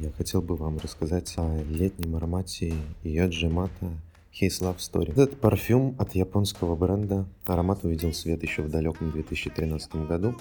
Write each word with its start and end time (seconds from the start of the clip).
я 0.00 0.10
хотел 0.12 0.42
бы 0.42 0.56
вам 0.56 0.78
рассказать 0.78 1.34
о 1.36 1.62
летнем 1.68 2.14
аромате 2.16 2.72
Йоджи 3.02 3.48
Мата 3.48 3.90
His 4.32 4.60
Love 4.60 4.78
Story. 4.78 5.10
Этот 5.10 5.40
парфюм 5.40 5.96
от 5.98 6.14
японского 6.14 6.76
бренда. 6.76 7.26
Аромат 7.46 7.84
увидел 7.84 8.12
свет 8.12 8.42
еще 8.42 8.62
в 8.62 8.70
далеком 8.70 9.10
2013 9.10 10.06
году, 10.06 10.36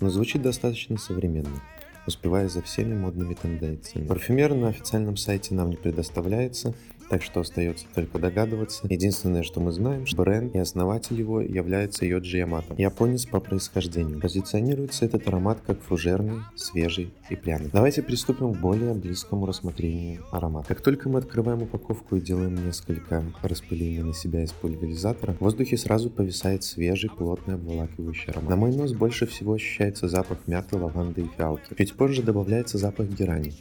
но 0.00 0.08
звучит 0.08 0.42
достаточно 0.42 0.96
современно 0.96 1.60
успевая 2.06 2.48
за 2.48 2.62
всеми 2.62 2.94
модными 2.94 3.34
тенденциями. 3.34 4.08
Парфюмер 4.08 4.54
на 4.54 4.68
официальном 4.68 5.16
сайте 5.16 5.54
нам 5.54 5.70
не 5.70 5.76
предоставляется, 5.76 6.74
так 7.12 7.22
что 7.22 7.40
остается 7.40 7.84
только 7.94 8.18
догадываться. 8.18 8.86
Единственное, 8.88 9.42
что 9.42 9.60
мы 9.60 9.70
знаем, 9.70 10.06
что 10.06 10.22
бренд 10.22 10.54
и 10.54 10.58
основатель 10.58 11.18
его 11.18 11.42
является 11.42 12.06
Йоджи 12.06 12.38
Ямато. 12.38 12.74
Японец 12.78 13.26
по 13.26 13.38
происхождению. 13.38 14.18
Позиционируется 14.18 15.04
этот 15.04 15.28
аромат 15.28 15.58
как 15.66 15.82
фужерный, 15.82 16.40
свежий 16.56 17.12
и 17.28 17.36
пряный. 17.36 17.68
Давайте 17.70 18.02
приступим 18.02 18.54
к 18.54 18.56
более 18.56 18.94
близкому 18.94 19.44
рассмотрению 19.44 20.24
аромата. 20.30 20.68
Как 20.68 20.80
только 20.80 21.10
мы 21.10 21.18
открываем 21.18 21.64
упаковку 21.64 22.16
и 22.16 22.20
делаем 22.22 22.54
несколько 22.54 23.22
распылений 23.42 24.02
на 24.02 24.14
себя 24.14 24.42
из 24.42 24.52
пульверизатора, 24.52 25.34
в 25.34 25.40
воздухе 25.42 25.76
сразу 25.76 26.08
повисает 26.08 26.64
свежий, 26.64 27.10
плотный, 27.10 27.56
обволакивающий 27.56 28.32
аромат. 28.32 28.48
На 28.48 28.56
мой 28.56 28.74
нос 28.74 28.94
больше 28.94 29.26
всего 29.26 29.52
ощущается 29.52 30.08
запах 30.08 30.38
мяты, 30.46 30.78
лаванды 30.78 31.20
и 31.20 31.28
фиалки. 31.36 31.74
Чуть 31.76 31.92
позже 31.92 32.22
добавляется 32.22 32.78
запах 32.78 33.08
герани 33.08 33.52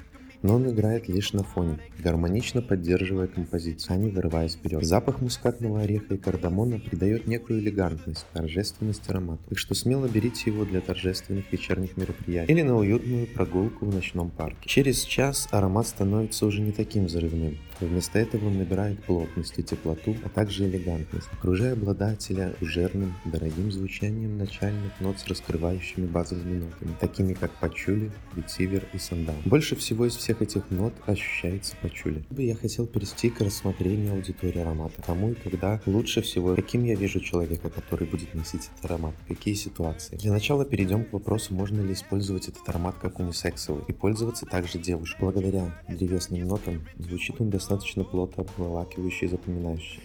но 0.42 0.56
он 0.56 0.70
играет 0.70 1.08
лишь 1.08 1.34
на 1.34 1.44
фоне, 1.44 1.80
гармонично 2.00 2.62
поддерживая 2.62 3.28
композицию, 3.28 3.96
а 3.96 3.98
не 3.98 4.10
вырываясь 4.10 4.56
вперед. 4.56 4.84
Запах 4.84 5.22
мускатного 5.22 5.82
ореха 5.82 6.16
и 6.16 6.18
кардамона 6.18 6.80
придает 6.80 7.28
некую 7.28 7.60
элегантность, 7.60 8.26
торжественность 8.34 9.10
аромату, 9.10 9.42
так 9.50 9.58
что 9.58 9.76
смело 9.76 10.08
берите 10.08 10.50
его 10.50 10.66
для 10.66 10.82
торжественных 10.82 11.52
вечерних 11.52 11.98
мероприятий 11.98 12.52
или 12.52 12.62
на 12.62 12.78
уютную 12.78 13.28
прогулку 13.28 13.86
в 13.86 13.94
ночном 13.94 14.30
парке. 14.30 14.68
Через 14.68 15.02
час 15.04 15.48
аромат 15.52 15.88
становится 15.88 16.46
уже 16.46 16.62
не 16.62 16.72
таким 16.72 17.06
взрывным, 17.06 17.58
Вместо 17.86 18.20
этого 18.20 18.48
он 18.48 18.58
набирает 18.58 19.04
плотность 19.04 19.58
и 19.58 19.64
теплоту, 19.64 20.16
а 20.24 20.30
также 20.30 20.66
элегантность, 20.66 21.28
окружая 21.34 21.74
обладателя 21.74 22.54
жирным, 22.62 23.16
дорогим 23.26 23.72
звучанием 23.72 24.38
начальных 24.38 25.00
нот 25.00 25.20
с 25.20 25.28
раскрывающими 25.28 26.06
базовыми 26.06 26.60
нотами, 26.60 26.96
такими 27.00 27.34
как 27.34 27.52
пачули, 27.60 28.12
ветивер 28.36 28.86
и 28.94 29.00
сандал. 29.00 29.36
Больше 29.46 29.76
всего 29.76 30.06
из 30.06 30.16
всех 30.16 30.42
этих 30.42 30.70
нот 30.70 30.94
ощущается 31.08 31.76
пачули. 31.82 32.24
Я 32.38 32.56
хотел 32.56 32.86
перейти 32.86 33.30
к 33.30 33.42
рассмотрению 33.42 34.14
аудитории 34.14 34.60
аромата, 34.60 35.02
кому 35.02 35.32
и 35.32 35.34
когда 35.36 35.82
лучше 35.86 36.22
всего, 36.22 36.56
каким 36.56 36.84
я 36.84 36.96
вижу 36.96 37.20
человека, 37.20 37.70
который 37.70 38.08
будет 38.08 38.34
носить 38.36 38.70
этот 38.76 38.86
аромат, 38.86 39.16
какие 39.28 39.56
ситуации. 39.56 40.18
Для 40.18 40.32
начала 40.32 40.66
перейдем 40.66 41.06
к 41.06 41.14
вопросу, 41.14 41.54
можно 41.56 41.82
ли 41.82 41.94
использовать 41.94 42.48
этот 42.48 42.68
аромат 42.70 42.96
как 43.02 43.20
унисексовый 43.20 43.84
и 43.88 43.92
пользоваться 43.92 44.46
также 44.46 44.78
девушкой. 44.78 45.22
Благодаря 45.22 45.84
древесным 45.88 46.48
нотам 46.48 46.86
звучит 46.98 47.40
он 47.40 47.50
достаточно 47.50 47.71
достаточно 47.72 48.04
плотно 48.04 48.44
обволакивающий 48.44 49.28
и 49.28 49.30
запоминающий. 49.30 50.02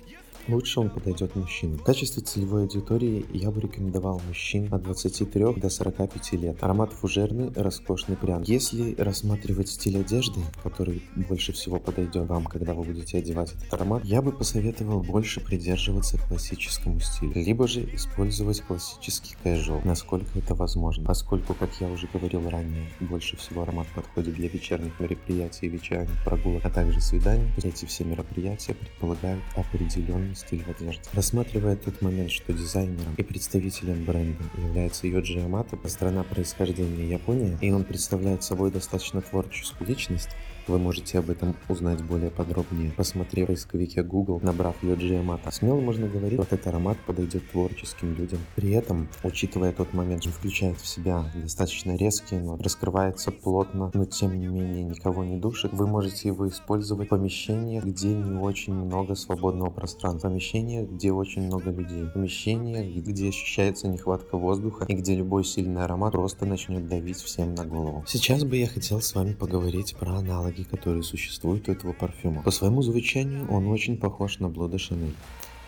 Лучше 0.49 0.79
он 0.79 0.91
подойдет 0.91 1.35
мужчинам. 1.35 1.79
В 1.79 1.83
качестве 1.83 2.23
целевой 2.23 2.63
аудитории 2.63 3.27
я 3.33 3.51
бы 3.51 3.61
рекомендовал 3.61 4.23
мужчин 4.29 4.73
от 4.73 4.83
23 4.83 5.55
до 5.57 5.69
45 5.69 6.33
лет. 6.35 6.63
Аромат 6.63 6.93
фужерный, 6.93 7.51
роскошный 7.55 8.17
прям. 8.17 8.43
Если 8.43 8.95
рассматривать 8.95 9.69
стиль 9.69 9.99
одежды, 9.99 10.41
который 10.63 11.03
больше 11.17 11.53
всего 11.53 11.81
подойдет 11.81 12.29
вам, 12.29 12.45
когда 12.45 12.75
вы 12.75 12.85
будете 12.85 13.19
одевать 13.19 13.55
этот 13.55 13.75
аромат, 13.75 14.05
я 14.05 14.23
бы 14.23 14.31
посоветовал 14.31 15.03
больше 15.03 15.41
придерживаться 15.41 16.17
классическому 16.19 17.01
стилю, 17.01 17.33
либо 17.35 17.67
же 17.67 17.83
использовать 17.95 18.61
классический 18.61 19.35
casual, 19.43 19.81
насколько 19.85 20.39
это 20.39 20.55
возможно. 20.55 21.07
Поскольку, 21.07 21.55
как 21.55 21.71
я 21.81 21.89
уже 21.89 22.09
говорил 22.13 22.49
ранее, 22.49 22.89
больше 23.01 23.37
всего 23.37 23.63
аромат 23.63 23.89
подходит 23.97 24.35
для 24.35 24.49
вечерних 24.49 25.01
мероприятий, 25.01 25.69
вечерних 25.69 26.13
прогулок, 26.25 26.65
а 26.65 26.71
также 26.71 27.01
свиданий. 27.01 27.51
Эти 27.57 27.85
все 27.85 28.05
мероприятия 28.05 28.75
предполагают 28.75 29.43
определенный 29.57 30.36
стиль 30.37 30.63
в 30.63 30.69
одежде. 30.69 31.03
Рассматривая 31.13 31.77
тот 31.77 32.03
момент, 32.03 32.31
что 32.31 32.53
дизайнером 32.53 33.15
и 33.17 33.23
представителем 33.23 34.05
бренда 34.05 34.45
является 34.59 35.07
Йоджи 35.07 35.39
Ямато, 35.39 35.77
страна 35.89 36.23
происхождения 36.23 37.09
Япония, 37.09 37.59
и 37.61 37.71
он 37.71 37.85
представляет 37.85 38.43
собой 38.43 38.71
достаточно 38.71 39.23
творческую 39.23 39.89
личность, 39.89 40.31
вы 40.69 40.79
можете 40.79 41.19
об 41.19 41.31
этом 41.31 41.55
узнать 41.69 42.03
более 42.03 42.31
подробнее, 42.31 42.93
посмотрев 42.93 43.45
в 43.45 43.49
поисковике 43.49 44.03
Google, 44.03 44.41
набрав 44.43 44.83
Йоджи 44.83 45.15
Ямато. 45.15 45.51
Смело 45.51 45.81
можно 45.81 46.09
говорить, 46.09 46.41
что 46.41 46.55
этот 46.55 46.67
аромат 46.67 46.99
подойдет 47.07 47.49
творческим 47.51 48.15
людям. 48.15 48.41
При 48.55 48.73
этом, 48.73 49.09
учитывая 49.23 49.73
тот 49.73 49.93
момент, 49.95 50.23
что 50.23 50.33
включает 50.33 50.79
в 50.79 50.87
себя 50.87 51.25
достаточно 51.35 51.97
резкие 51.97 52.41
ноты, 52.41 52.65
раскрывается 52.65 53.31
плотно, 53.31 53.91
но 53.95 54.05
тем 54.05 54.39
не 54.39 54.47
менее 54.47 54.85
никого 54.85 55.25
не 55.25 55.37
душит, 55.37 55.73
вы 55.73 55.87
можете 55.87 56.29
его 56.29 56.49
использовать 56.49 57.07
в 57.07 57.11
помещениях, 57.11 57.85
где 57.85 58.09
не 58.09 58.39
очень 58.39 58.75
много 58.75 59.15
свободного 59.15 59.71
пространства, 59.71 60.29
помещениях, 60.29 60.89
где 60.89 61.13
очень 61.13 61.43
много 61.47 61.71
людей, 61.71 62.07
помещениях, 62.07 63.05
где 63.05 63.29
ощущается 63.29 63.89
нехватка 63.89 64.37
воздуха 64.37 64.85
и 64.87 64.95
где 64.95 65.15
любой 65.15 65.45
сильный 65.45 65.85
аромат 65.85 66.13
просто 66.13 66.47
начнет 66.47 66.89
давить 66.89 67.19
всем 67.19 67.55
на 67.55 67.65
голову. 67.65 68.05
Сейчас 68.07 68.45
бы 68.45 68.57
я 68.57 68.67
хотел 68.67 69.01
с 69.01 69.15
вами 69.15 69.33
поговорить 69.33 69.97
про 69.97 70.17
аналоги 70.17 70.56
аналоги, 70.57 70.63
которые 70.63 71.03
существуют 71.03 71.69
у 71.69 71.73
этого 71.73 71.93
парфюма. 71.93 72.43
По 72.43 72.51
своему 72.51 72.83
звучанию 72.83 73.47
он 73.51 73.69
очень 73.69 73.97
похож 73.97 74.39
на 74.39 74.49
Блода 74.49 74.79
Шанель 74.79 75.15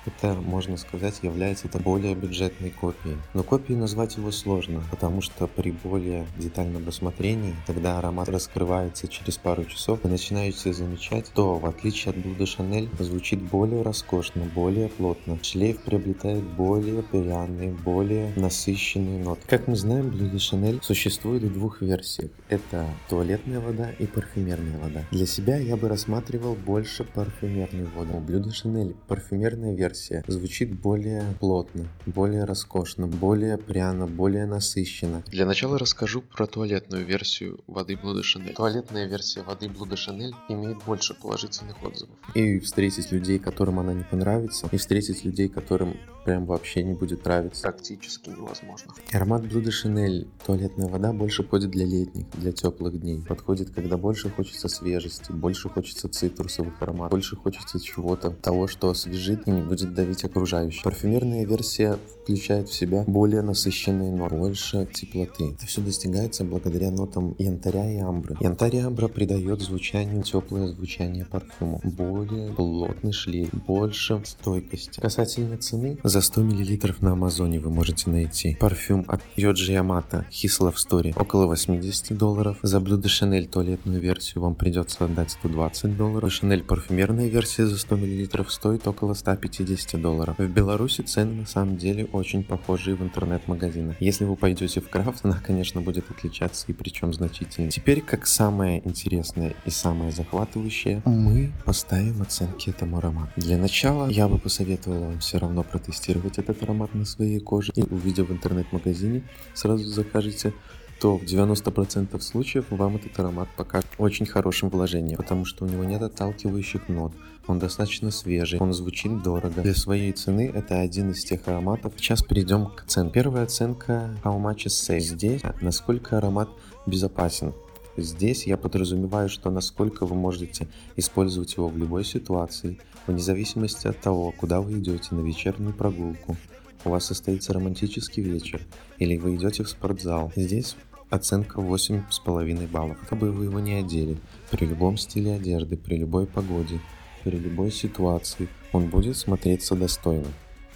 это, 0.08 0.34
можно 0.34 0.76
сказать, 0.76 1.20
является 1.22 1.68
это 1.68 1.78
более 1.78 2.14
бюджетной 2.14 2.70
копией. 2.70 3.16
Но 3.34 3.42
копией 3.42 3.78
назвать 3.78 4.16
его 4.16 4.30
сложно, 4.30 4.82
потому 4.90 5.20
что 5.20 5.46
при 5.46 5.70
более 5.70 6.26
детальном 6.36 6.86
рассмотрении, 6.86 7.54
когда 7.66 7.98
аромат 7.98 8.28
раскрывается 8.28 9.08
через 9.08 9.36
пару 9.38 9.64
часов, 9.64 10.00
вы 10.02 10.10
начинаете 10.10 10.72
замечать, 10.72 11.30
то 11.34 11.56
в 11.56 11.66
отличие 11.66 12.10
от 12.10 12.16
de 12.16 12.44
Chanel 12.44 12.88
звучит 13.02 13.40
более 13.42 13.82
роскошно, 13.82 14.42
более 14.54 14.88
плотно. 14.88 15.38
Шлейф 15.42 15.82
приобретает 15.82 16.42
более 16.42 17.02
пряные, 17.02 17.72
более 17.72 18.32
насыщенные 18.36 19.22
ноты. 19.22 19.42
Как 19.46 19.68
мы 19.68 19.76
знаем, 19.76 20.08
de 20.10 20.32
Chanel 20.36 20.82
существует 20.82 21.42
в 21.42 21.52
двух 21.52 21.82
версиях. 21.82 22.30
Это 22.48 22.86
туалетная 23.08 23.60
вода 23.60 23.90
и 23.98 24.06
парфюмерная 24.06 24.78
вода. 24.78 25.04
Для 25.10 25.26
себя 25.26 25.58
я 25.58 25.76
бы 25.76 25.88
рассматривал 25.88 26.54
больше 26.54 27.04
парфюмерную 27.04 27.88
воду. 27.94 28.12
De 28.26 28.42
Chanel 28.48 28.96
парфюмерная 29.06 29.74
версия 29.74 29.97
версия 29.98 30.24
звучит 30.26 30.72
более 30.72 31.24
плотно, 31.40 31.88
более 32.06 32.44
роскошно, 32.44 33.06
более 33.06 33.58
пряно, 33.58 34.06
более 34.06 34.46
насыщенно. 34.46 35.22
Для 35.26 35.46
начала 35.46 35.78
расскажу 35.78 36.22
про 36.22 36.46
туалетную 36.46 37.04
версию 37.04 37.60
воды 37.66 37.94
de 37.94 38.20
Chanel. 38.20 38.54
Туалетная 38.54 39.06
версия 39.06 39.42
воды 39.42 39.66
de 39.66 39.94
Chanel 39.94 40.32
имеет 40.48 40.78
больше 40.84 41.14
положительных 41.14 41.82
отзывов. 41.82 42.14
И 42.34 42.60
встретить 42.60 43.10
людей, 43.12 43.38
которым 43.38 43.80
она 43.80 43.92
не 43.92 44.04
понравится, 44.04 44.68
и 44.70 44.76
встретить 44.76 45.24
людей, 45.24 45.48
которым 45.48 45.96
прям 46.28 46.44
вообще 46.44 46.82
не 46.82 46.92
будет 46.92 47.24
нравиться, 47.24 47.62
практически 47.62 48.28
невозможно. 48.28 48.92
Аромат 49.12 49.44
de 49.44 49.70
Chanel 49.70 50.28
туалетная 50.44 50.86
вода 50.86 51.14
больше 51.14 51.42
подходит 51.42 51.70
для 51.70 51.86
летних, 51.86 52.26
для 52.34 52.52
теплых 52.52 53.00
дней. 53.00 53.22
Подходит, 53.26 53.70
когда 53.70 53.96
больше 53.96 54.28
хочется 54.28 54.68
свежести, 54.68 55.32
больше 55.32 55.70
хочется 55.70 56.06
цитрусовых 56.06 56.82
ароматов, 56.82 57.12
больше 57.12 57.36
хочется 57.36 57.80
чего-то, 57.80 58.30
того, 58.30 58.66
что 58.66 58.90
освежит 58.90 59.48
и 59.48 59.50
не 59.50 59.62
будет 59.62 59.94
давить 59.94 60.22
окружающих. 60.24 60.82
Парфюмерная 60.82 61.46
версия 61.46 61.98
включает 62.22 62.68
в 62.68 62.74
себя 62.74 63.04
более 63.06 63.40
насыщенные 63.40 64.12
ноты, 64.12 64.36
больше 64.36 64.86
теплоты. 64.92 65.52
Это 65.54 65.64
все 65.64 65.80
достигается 65.80 66.44
благодаря 66.44 66.90
нотам 66.90 67.34
янтаря 67.38 67.90
и 67.90 67.96
амбры. 67.96 68.36
Янтарь 68.40 68.76
и 68.76 68.80
амбра 68.80 69.08
придает 69.08 69.62
звучанию 69.62 70.22
теплое 70.22 70.68
звучание 70.68 71.24
парфюма, 71.24 71.80
более 71.84 72.52
плотный 72.52 73.12
шлейф, 73.12 73.48
больше 73.66 74.20
стойкости. 74.26 75.00
Касательно 75.00 75.56
цены, 75.56 75.96
за 76.04 76.17
100 76.20 76.40
мл 76.42 76.94
на 77.00 77.12
Амазоне 77.12 77.60
вы 77.60 77.70
можете 77.70 78.10
найти 78.10 78.56
парфюм 78.60 79.04
от 79.08 79.20
Йоджи 79.36 79.72
Ямато 79.72 80.26
His 80.30 80.60
Love 80.60 80.76
Story 80.76 81.18
около 81.20 81.46
80 81.46 82.16
долларов. 82.16 82.58
За 82.62 82.78
de 82.78 83.02
Chanel 83.02 83.46
туалетную 83.46 84.00
версию 84.00 84.42
вам 84.42 84.54
придется 84.54 85.04
отдать 85.04 85.30
120 85.32 85.96
долларов. 85.96 86.30
Chanel 86.30 86.62
парфюмерная 86.64 87.28
версия 87.28 87.66
за 87.66 87.78
100 87.78 87.96
мл 87.96 88.44
стоит 88.48 88.86
около 88.86 89.14
150 89.14 89.58
150 89.58 90.00
долларов. 90.00 90.38
В 90.38 90.48
Беларуси 90.48 91.02
цены 91.02 91.40
на 91.40 91.46
самом 91.46 91.76
деле 91.76 92.04
очень 92.12 92.42
похожие 92.42 92.96
в 92.96 93.02
интернет-магазинах. 93.02 93.96
Если 94.00 94.24
вы 94.24 94.36
пойдете 94.36 94.80
в 94.80 94.88
крафт, 94.88 95.24
она, 95.24 95.40
конечно, 95.44 95.80
будет 95.80 96.10
отличаться 96.10 96.66
и 96.68 96.72
причем 96.72 97.12
значительно. 97.12 97.70
Теперь, 97.70 98.00
как 98.00 98.26
самое 98.26 98.86
интересное 98.86 99.54
и 99.64 99.70
самое 99.70 100.12
захватывающее, 100.12 101.02
мы 101.04 101.52
поставим 101.64 102.22
оценки 102.22 102.70
этому 102.70 102.98
аромату. 102.98 103.32
Для 103.36 103.56
начала 103.56 104.08
я 104.08 104.28
бы 104.28 104.38
посоветовал 104.38 105.00
вам 105.00 105.18
все 105.20 105.38
равно 105.38 105.62
протестировать 105.62 106.07
этот 106.38 106.62
аромат 106.62 106.94
на 106.94 107.04
своей 107.04 107.40
коже 107.40 107.72
и 107.74 107.82
увидев 107.82 108.28
в 108.28 108.32
интернет-магазине, 108.32 109.22
сразу 109.54 109.84
закажете 109.84 110.52
то 111.00 111.16
в 111.16 111.22
90% 111.22 112.20
случаев 112.20 112.64
вам 112.70 112.96
этот 112.96 113.18
аромат 113.18 113.48
покажет 113.56 113.88
очень 113.98 114.26
хорошим 114.26 114.68
вложением, 114.68 115.16
потому 115.16 115.44
что 115.44 115.64
у 115.64 115.68
него 115.68 115.84
нет 115.84 116.02
отталкивающих 116.02 116.88
нот, 116.88 117.12
он 117.46 117.58
достаточно 117.58 118.10
свежий, 118.10 118.58
он 118.58 118.72
звучит 118.72 119.22
дорого. 119.22 119.62
Для 119.62 119.74
своей 119.74 120.12
цены 120.12 120.50
это 120.52 120.80
один 120.80 121.12
из 121.12 121.24
тех 121.24 121.46
ароматов. 121.46 121.92
Сейчас 121.96 122.22
перейдем 122.22 122.66
к 122.66 122.82
оценке. 122.82 123.12
Первая 123.12 123.44
оценка 123.44 124.16
How 124.22 124.40
much 124.40 124.66
is 124.66 124.96
safe. 124.96 125.00
Здесь 125.00 125.42
насколько 125.60 126.18
аромат 126.18 126.48
безопасен. 126.86 127.54
Здесь 128.00 128.46
я 128.46 128.56
подразумеваю, 128.56 129.28
что 129.28 129.50
насколько 129.50 130.06
вы 130.06 130.14
можете 130.14 130.68
использовать 130.94 131.56
его 131.56 131.68
в 131.68 131.76
любой 131.76 132.04
ситуации, 132.04 132.78
вне 133.08 133.18
зависимости 133.18 133.88
от 133.88 134.00
того, 134.00 134.30
куда 134.30 134.60
вы 134.60 134.78
идете 134.78 135.16
на 135.16 135.20
вечернюю 135.20 135.74
прогулку, 135.74 136.36
у 136.84 136.90
вас 136.90 137.06
состоится 137.06 137.52
романтический 137.52 138.22
вечер, 138.22 138.60
или 138.98 139.16
вы 139.16 139.34
идете 139.34 139.64
в 139.64 139.68
спортзал. 139.68 140.30
Здесь 140.36 140.76
оценка 141.10 141.60
8,5 141.60 142.68
баллов. 142.68 142.98
Как 143.10 143.18
бы 143.18 143.32
вы 143.32 143.46
его 143.46 143.58
не 143.58 143.74
одели, 143.74 144.16
при 144.52 144.64
любом 144.64 144.96
стиле 144.96 145.34
одежды, 145.34 145.76
при 145.76 145.96
любой 145.96 146.26
погоде, 146.26 146.80
при 147.24 147.36
любой 147.36 147.72
ситуации, 147.72 148.48
он 148.72 148.90
будет 148.90 149.16
смотреться 149.16 149.74
достойно. 149.74 150.28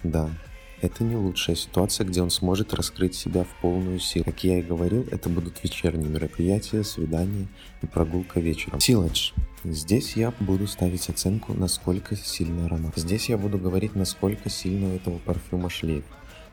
Да, 0.03 0.29
это 0.83 1.03
не 1.05 1.15
лучшая 1.15 1.55
ситуация, 1.55 2.05
где 2.05 2.21
он 2.21 2.29
сможет 2.29 2.73
раскрыть 2.73 3.15
себя 3.15 3.45
в 3.45 3.61
полную 3.61 3.99
силу. 3.99 4.25
Как 4.25 4.43
я 4.43 4.59
и 4.59 4.61
говорил, 4.61 5.07
это 5.11 5.29
будут 5.29 5.63
вечерние 5.63 6.09
мероприятия, 6.09 6.83
свидания 6.83 7.47
и 7.81 7.85
прогулка 7.85 8.41
вечером. 8.41 8.81
Силадж. 8.81 9.31
Здесь 9.63 10.17
я 10.17 10.33
буду 10.41 10.67
ставить 10.67 11.07
оценку, 11.07 11.53
насколько 11.53 12.17
сильный 12.17 12.65
аромат. 12.65 12.93
Здесь 12.97 13.29
я 13.29 13.37
буду 13.37 13.57
говорить, 13.57 13.95
насколько 13.95 14.49
сильно 14.49 14.89
у 14.89 14.95
этого 14.95 15.19
парфюма 15.19 15.69
шлейф, 15.69 16.03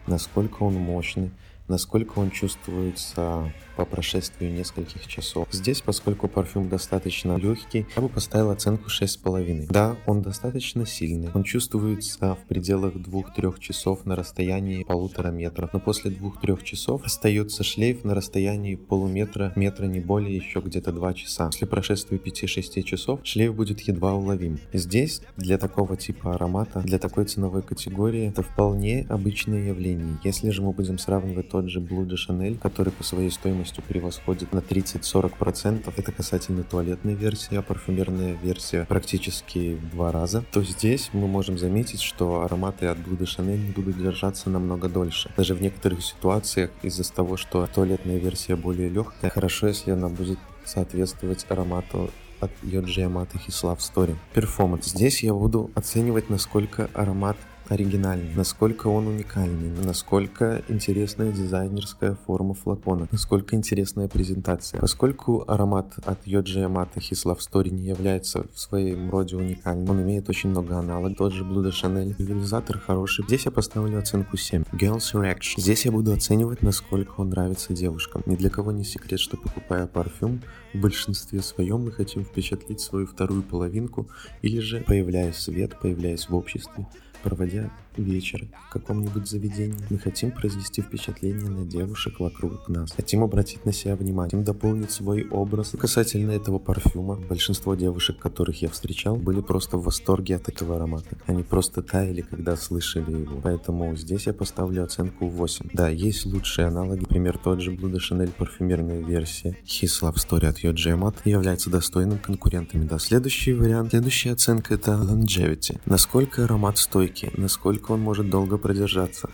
насколько 0.06 0.62
он 0.62 0.74
мощный, 0.74 1.32
насколько 1.70 2.18
он 2.18 2.30
чувствуется 2.30 3.50
по 3.76 3.86
прошествии 3.86 4.50
нескольких 4.50 5.06
часов. 5.06 5.48
Здесь, 5.52 5.80
поскольку 5.80 6.28
парфюм 6.28 6.68
достаточно 6.68 7.36
легкий, 7.36 7.86
я 7.96 8.02
бы 8.02 8.10
поставил 8.10 8.50
оценку 8.50 8.90
6,5. 8.90 9.68
Да, 9.70 9.96
он 10.04 10.20
достаточно 10.20 10.84
сильный, 10.84 11.30
он 11.32 11.44
чувствуется 11.44 12.34
в 12.34 12.46
пределах 12.46 12.96
2-3 12.96 13.58
часов 13.58 14.04
на 14.04 14.16
расстоянии 14.16 14.84
полутора 14.84 15.28
метров, 15.28 15.72
но 15.72 15.80
после 15.80 16.10
2-3 16.10 16.62
часов 16.62 17.04
остается 17.04 17.64
шлейф 17.64 18.04
на 18.04 18.14
расстоянии 18.14 18.74
полуметра, 18.74 19.52
метра 19.56 19.86
не 19.86 20.00
более, 20.00 20.36
еще 20.36 20.60
где-то 20.60 20.92
2 20.92 21.14
часа. 21.14 21.46
После 21.46 21.66
прошествия 21.66 22.18
5-6 22.18 22.82
часов 22.82 23.20
шлейф 23.22 23.54
будет 23.54 23.80
едва 23.80 24.12
уловим. 24.14 24.58
Здесь 24.72 25.22
для 25.36 25.56
такого 25.56 25.96
типа 25.96 26.34
аромата, 26.34 26.80
для 26.80 26.98
такой 26.98 27.24
ценовой 27.24 27.62
категории, 27.62 28.28
это 28.28 28.42
вполне 28.42 29.06
обычное 29.08 29.68
явление. 29.68 30.18
Если 30.24 30.50
же 30.50 30.60
мы 30.60 30.72
будем 30.72 30.98
сравнивать 30.98 31.48
то, 31.48 31.59
тот 31.60 31.68
же 31.68 31.80
Blue 31.80 32.06
de 32.06 32.16
Chanel, 32.16 32.58
который 32.58 32.90
по 32.90 33.04
своей 33.04 33.30
стоимости 33.30 33.82
превосходит 33.86 34.54
на 34.54 34.60
30-40%. 34.60 35.92
Это 35.94 36.10
касательно 36.10 36.62
туалетной 36.62 37.14
версии, 37.14 37.54
а 37.54 37.60
парфюмерная 37.60 38.34
версия 38.42 38.86
практически 38.88 39.74
в 39.74 39.90
два 39.90 40.10
раза. 40.10 40.42
То 40.52 40.62
здесь 40.62 41.10
мы 41.12 41.28
можем 41.28 41.58
заметить, 41.58 42.00
что 42.00 42.42
ароматы 42.42 42.86
от 42.86 42.96
Blue 42.96 43.18
de 43.18 43.26
Chanel 43.26 43.74
будут 43.74 43.98
держаться 43.98 44.48
намного 44.48 44.88
дольше. 44.88 45.30
Даже 45.36 45.54
в 45.54 45.60
некоторых 45.60 46.02
ситуациях 46.02 46.70
из-за 46.82 47.04
того, 47.12 47.36
что 47.36 47.66
туалетная 47.66 48.16
версия 48.16 48.56
более 48.56 48.88
легкая, 48.88 49.30
хорошо, 49.30 49.66
если 49.66 49.90
она 49.90 50.08
будет 50.08 50.38
соответствовать 50.64 51.44
аромату 51.50 52.10
от 52.40 52.50
Yamato 52.62 53.38
His 53.46 53.62
Love 53.62 53.78
Story. 53.80 54.16
Перформанс. 54.32 54.86
Здесь 54.86 55.22
я 55.22 55.34
буду 55.34 55.70
оценивать, 55.74 56.30
насколько 56.30 56.88
аромат 56.94 57.36
оригинальный, 57.70 58.34
насколько 58.34 58.88
он 58.88 59.06
уникальный, 59.06 59.70
насколько 59.84 60.62
интересная 60.68 61.30
дизайнерская 61.30 62.16
форма 62.26 62.54
флакона, 62.54 63.06
насколько 63.12 63.54
интересная 63.54 64.08
презентация. 64.08 64.80
Поскольку 64.80 65.44
аромат 65.46 65.94
от 66.04 66.26
Yoji 66.26 66.66
Yamato 66.66 66.96
His 66.96 67.24
Love 67.24 67.70
не 67.70 67.88
является 67.88 68.46
в 68.52 68.58
своем 68.58 69.08
роде 69.10 69.36
уникальным, 69.36 69.88
он 69.90 70.02
имеет 70.02 70.28
очень 70.28 70.50
много 70.50 70.76
аналогов, 70.76 71.16
тот 71.16 71.32
же 71.32 71.44
de 71.44 71.70
Chanel. 71.70 72.14
Реализатор 72.18 72.78
хороший. 72.78 73.24
Здесь 73.24 73.44
я 73.44 73.52
поставлю 73.52 73.98
оценку 73.98 74.36
7. 74.36 74.64
Girls 74.72 75.14
Reaction. 75.14 75.58
Здесь 75.60 75.84
я 75.84 75.92
буду 75.92 76.12
оценивать, 76.12 76.62
насколько 76.62 77.20
он 77.20 77.30
нравится 77.30 77.72
девушкам. 77.72 78.22
Ни 78.26 78.34
для 78.34 78.50
кого 78.50 78.72
не 78.72 78.84
секрет, 78.84 79.20
что 79.20 79.36
покупая 79.36 79.86
парфюм, 79.86 80.42
в 80.74 80.78
большинстве 80.78 81.40
своем 81.42 81.84
мы 81.84 81.92
хотим 81.92 82.24
впечатлить 82.24 82.80
свою 82.80 83.06
вторую 83.06 83.42
половинку 83.42 84.08
или 84.42 84.58
же, 84.60 84.80
появляясь 84.80 85.36
в 85.36 85.40
свет, 85.40 85.78
появляясь 85.80 86.28
в 86.28 86.34
обществе, 86.34 86.86
проводя 87.22 87.70
вечер 88.02 88.48
в 88.68 88.72
каком-нибудь 88.72 89.28
заведении. 89.28 89.78
Мы 89.90 89.98
хотим 89.98 90.30
произвести 90.30 90.82
впечатление 90.82 91.48
на 91.48 91.64
девушек 91.64 92.20
вокруг 92.20 92.68
нас. 92.68 92.92
Хотим 92.92 93.22
обратить 93.22 93.64
на 93.64 93.72
себя 93.72 93.96
внимание, 93.96 94.30
хотим 94.30 94.44
дополнить 94.44 94.90
свой 94.90 95.26
образ. 95.28 95.74
Касательно 95.78 96.32
этого 96.32 96.58
парфюма, 96.58 97.16
большинство 97.16 97.74
девушек, 97.74 98.18
которых 98.18 98.62
я 98.62 98.68
встречал, 98.68 99.16
были 99.16 99.40
просто 99.40 99.76
в 99.76 99.84
восторге 99.84 100.36
от 100.36 100.48
этого 100.48 100.76
аромата. 100.76 101.16
Они 101.26 101.42
просто 101.42 101.82
таяли, 101.82 102.22
когда 102.22 102.56
слышали 102.56 103.20
его. 103.20 103.40
Поэтому 103.42 103.96
здесь 103.96 104.26
я 104.26 104.32
поставлю 104.32 104.84
оценку 104.84 105.28
8. 105.28 105.70
Да, 105.72 105.88
есть 105.88 106.26
лучшие 106.26 106.68
аналоги. 106.68 107.00
Например, 107.00 107.38
тот 107.38 107.60
же 107.60 107.72
Blue 107.72 107.96
Chanel 107.96 108.32
парфюмерная 108.36 109.02
версия 109.02 109.56
His 109.64 110.02
Love 110.02 110.16
Story 110.16 110.46
от 110.46 110.58
Yoji 110.62 110.98
Amat 110.98 111.16
является 111.24 111.70
достойным 111.70 112.18
конкурентами. 112.18 112.84
Да, 112.84 112.98
следующий 112.98 113.52
вариант, 113.52 113.90
следующая 113.90 114.32
оценка 114.32 114.74
это 114.74 114.92
Longevity. 114.92 115.80
Насколько 115.86 116.44
аромат 116.44 116.78
стойкий, 116.78 117.30
насколько 117.36 117.89
насколько 117.90 117.92
он 117.92 118.00
может 118.00 118.30
долго 118.30 118.58
продержаться. 118.58 119.28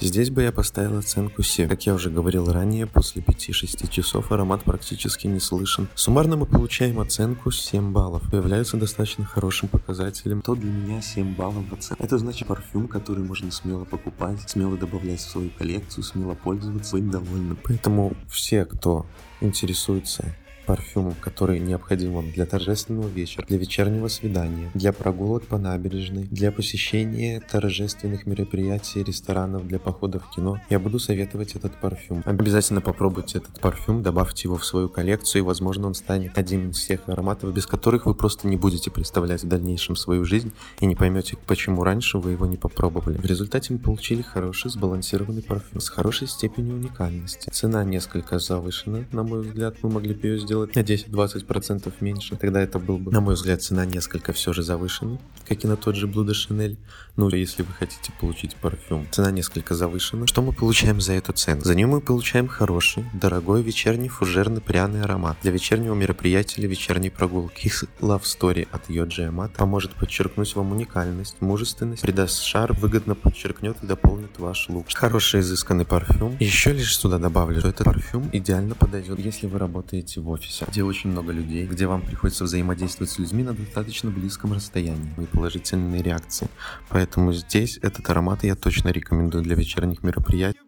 Здесь 0.00 0.30
бы 0.30 0.42
я 0.42 0.52
поставил 0.52 0.98
оценку 0.98 1.42
7. 1.42 1.68
Как 1.68 1.86
я 1.86 1.94
уже 1.94 2.10
говорил 2.10 2.50
ранее, 2.50 2.86
после 2.86 3.22
5-6 3.22 3.90
часов 3.90 4.32
аромат 4.32 4.62
практически 4.64 5.26
не 5.26 5.40
слышен. 5.40 5.88
Суммарно 5.94 6.36
мы 6.36 6.46
получаем 6.46 7.00
оценку 7.00 7.50
7 7.50 7.92
баллов. 7.92 8.22
Является 8.32 8.76
достаточно 8.76 9.24
хорошим 9.24 9.68
показателем. 9.68 10.40
То 10.40 10.54
для 10.54 10.70
меня 10.70 11.02
7 11.02 11.34
баллов 11.36 11.64
в 11.70 11.74
оценке. 11.74 12.02
Это 12.02 12.18
значит 12.18 12.48
парфюм, 12.48 12.88
который 12.88 13.24
можно 13.24 13.50
смело 13.50 13.84
покупать, 13.84 14.38
смело 14.48 14.76
добавлять 14.76 15.20
в 15.20 15.30
свою 15.30 15.50
коллекцию, 15.50 16.04
смело 16.04 16.34
пользоваться, 16.34 16.96
быть 16.96 17.10
довольным. 17.10 17.58
Поэтому 17.62 18.16
все, 18.28 18.64
кто 18.64 19.06
интересуется 19.42 20.34
парфюмом, 20.70 21.14
который 21.20 21.58
необходим 21.58 22.12
вам 22.12 22.30
для 22.30 22.46
торжественного 22.46 23.08
вечера, 23.08 23.44
для 23.48 23.58
вечернего 23.58 24.06
свидания, 24.06 24.70
для 24.72 24.92
прогулок 24.92 25.42
по 25.42 25.58
набережной, 25.58 26.28
для 26.30 26.52
посещения 26.52 27.40
торжественных 27.40 28.24
мероприятий, 28.24 29.02
ресторанов, 29.02 29.66
для 29.66 29.80
похода 29.80 30.20
в 30.20 30.30
кино, 30.30 30.60
я 30.70 30.78
буду 30.78 31.00
советовать 31.00 31.56
этот 31.56 31.72
парфюм. 31.80 32.22
Обязательно 32.24 32.80
попробуйте 32.80 33.38
этот 33.38 33.58
парфюм, 33.60 34.04
добавьте 34.04 34.46
его 34.46 34.58
в 34.58 34.64
свою 34.64 34.88
коллекцию, 34.88 35.42
и, 35.42 35.44
возможно, 35.44 35.88
он 35.88 35.94
станет 35.94 36.38
одним 36.38 36.70
из 36.70 36.84
тех 36.84 37.00
ароматов, 37.08 37.52
без 37.52 37.66
которых 37.66 38.06
вы 38.06 38.14
просто 38.14 38.46
не 38.46 38.56
будете 38.56 38.92
представлять 38.92 39.42
в 39.42 39.48
дальнейшем 39.48 39.96
свою 39.96 40.24
жизнь 40.24 40.52
и 40.78 40.86
не 40.86 40.94
поймете, 40.94 41.36
почему 41.48 41.82
раньше 41.82 42.18
вы 42.18 42.30
его 42.30 42.46
не 42.46 42.56
попробовали. 42.56 43.18
В 43.18 43.24
результате 43.24 43.72
мы 43.72 43.80
получили 43.80 44.22
хороший 44.22 44.70
сбалансированный 44.70 45.42
парфюм 45.42 45.80
с 45.80 45.88
хорошей 45.88 46.28
степенью 46.28 46.76
уникальности. 46.76 47.50
Цена 47.50 47.82
несколько 47.82 48.38
завышена, 48.38 49.04
на 49.10 49.24
мой 49.24 49.40
взгляд, 49.40 49.74
мы 49.82 49.90
могли 49.90 50.14
бы 50.14 50.28
ее 50.28 50.38
сделать 50.38 50.59
сделать 50.66 50.76
на 50.76 50.80
10-20% 50.80 51.92
меньше, 52.00 52.36
тогда 52.36 52.60
это 52.60 52.78
был 52.78 52.98
бы, 52.98 53.10
на 53.10 53.20
мой 53.20 53.34
взгляд, 53.34 53.62
цена 53.62 53.84
несколько 53.84 54.32
все 54.32 54.52
же 54.52 54.62
завышена, 54.62 55.18
как 55.48 55.64
и 55.64 55.66
на 55.66 55.76
тот 55.76 55.96
же 55.96 56.06
de 56.06 56.32
Chanel. 56.32 56.76
Ну, 57.16 57.28
если 57.28 57.62
вы 57.62 57.72
хотите 57.72 58.12
получить 58.20 58.56
парфюм, 58.56 59.06
цена 59.10 59.30
несколько 59.30 59.74
завышена. 59.74 60.26
Что 60.26 60.42
мы 60.42 60.52
получаем 60.52 61.00
за 61.00 61.14
эту 61.14 61.32
цену? 61.32 61.62
За 61.62 61.74
нее 61.74 61.86
мы 61.86 62.00
получаем 62.00 62.48
хороший, 62.48 63.04
дорогой 63.12 63.62
вечерний 63.62 64.08
фужерный 64.08 64.60
пряный 64.60 65.02
аромат 65.02 65.36
для 65.42 65.50
вечернего 65.50 65.94
мероприятия 65.94 66.60
или 66.60 66.68
вечерней 66.68 67.10
прогулки. 67.10 67.66
Их 67.66 67.84
Love 68.00 68.22
Story 68.22 68.68
от 68.70 68.88
Yoji 68.88 69.30
Amata 69.30 69.56
поможет 69.56 69.94
подчеркнуть 69.94 70.54
вам 70.56 70.72
уникальность, 70.72 71.36
мужественность, 71.40 72.02
придаст 72.02 72.42
шар, 72.42 72.72
выгодно 72.72 73.14
подчеркнет 73.14 73.76
и 73.82 73.86
дополнит 73.86 74.38
ваш 74.38 74.68
лук. 74.68 74.86
Хороший 74.92 75.40
изысканный 75.40 75.84
парфюм. 75.84 76.36
Еще 76.40 76.72
лишь 76.72 76.96
сюда 76.96 77.18
добавлю, 77.18 77.60
что 77.60 77.68
этот 77.68 77.84
парфюм 77.84 78.30
идеально 78.32 78.74
подойдет, 78.74 79.18
если 79.18 79.46
вы 79.46 79.58
работаете 79.58 80.20
в 80.20 80.28
офисе 80.28 80.49
офисе, 80.50 80.66
где 80.68 80.82
очень 80.82 81.10
много 81.10 81.32
людей, 81.32 81.66
где 81.66 81.86
вам 81.86 82.02
приходится 82.02 82.44
взаимодействовать 82.44 83.10
с 83.10 83.18
людьми 83.18 83.42
на 83.42 83.54
достаточно 83.54 84.10
близком 84.10 84.52
расстоянии 84.52 85.12
и 85.18 85.26
положительные 85.26 86.02
реакции. 86.02 86.48
Поэтому 86.88 87.32
здесь 87.32 87.78
этот 87.82 88.08
аромат 88.10 88.44
я 88.44 88.54
точно 88.56 88.88
рекомендую 88.88 89.44
для 89.44 89.54
вечерних 89.54 90.02
мероприятий. 90.02 90.58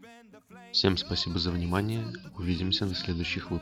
Всем 0.72 0.96
спасибо 0.96 1.38
за 1.38 1.50
внимание. 1.50 2.04
Увидимся 2.38 2.86
на 2.86 2.94
следующих 2.94 3.50
выпусках. 3.50 3.60